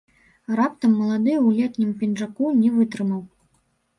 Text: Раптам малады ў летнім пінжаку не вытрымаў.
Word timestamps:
Раптам 0.59 0.95
малады 1.01 1.33
ў 1.39 1.49
летнім 1.59 1.91
пінжаку 1.99 2.43
не 2.61 2.71
вытрымаў. 2.79 3.21